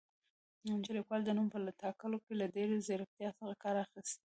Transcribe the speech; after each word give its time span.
چې 0.83 0.89
لیکوال 0.97 1.21
د 1.25 1.29
نوم 1.37 1.47
په 1.53 1.57
ټاکلو 1.81 2.17
کې 2.25 2.33
له 2.41 2.45
ډېرې 2.55 2.77
زیرکتیا 2.87 3.29
څخه 3.39 3.53
کار 3.63 3.75
اخیستی 3.85 4.19